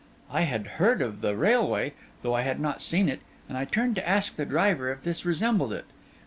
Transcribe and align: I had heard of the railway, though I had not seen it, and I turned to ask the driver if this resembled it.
I 0.31 0.41
had 0.45 0.65
heard 0.81 0.99
of 1.03 1.21
the 1.21 1.35
railway, 1.35 1.93
though 2.23 2.33
I 2.33 2.41
had 2.41 2.59
not 2.59 2.81
seen 2.81 3.07
it, 3.07 3.19
and 3.47 3.55
I 3.55 3.65
turned 3.65 3.93
to 3.97 4.09
ask 4.09 4.35
the 4.35 4.47
driver 4.47 4.91
if 4.91 5.03
this 5.03 5.27
resembled 5.27 5.71
it. 5.73 5.85